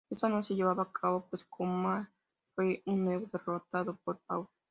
Esto 0.09 0.27
no 0.29 0.41
se 0.43 0.55
llevaría 0.55 0.81
a 0.83 0.91
cabo, 0.91 1.27
pues 1.29 1.43
Kuma 1.45 2.11
fue 2.55 2.81
de 2.85 2.93
nuevo 2.95 3.27
derrotado 3.31 3.97
por 4.03 4.19
Paul. 4.25 4.47